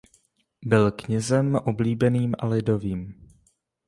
Byl 0.65 0.91
knězem 0.91 1.55
oblíbeným 1.55 2.33
a 2.39 2.45
lidovým. 2.47 3.15